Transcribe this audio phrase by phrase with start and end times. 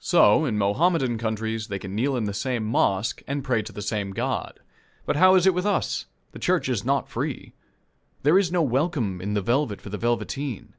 [0.00, 3.80] So in Mohammedan countries they can kneel in the same mosque, and pray to the
[3.80, 4.60] same God.
[5.06, 6.04] But how is it with us?
[6.32, 7.54] The church is not free.
[8.22, 10.74] There is no welcome in the velvet for the velveteen.